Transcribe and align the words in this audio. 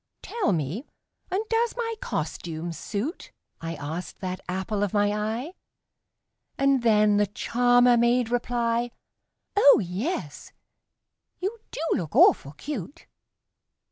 "Tell 0.23 0.51
me 0.51 0.87
and 1.29 1.43
does 1.47 1.77
my 1.77 1.93
costume 2.01 2.73
suit?" 2.73 3.31
I 3.61 3.75
asked 3.75 4.19
that 4.19 4.41
apple 4.49 4.81
of 4.81 4.95
my 4.95 5.11
eye 5.13 5.53
And 6.57 6.81
then 6.81 7.17
the 7.17 7.27
charmer 7.27 7.97
made 7.97 8.31
reply, 8.31 8.89
"Oh, 9.55 9.79
yes, 9.79 10.53
you 11.39 11.59
do 11.69 11.81
look 11.93 12.15
awful 12.15 12.53
cute!" 12.53 13.05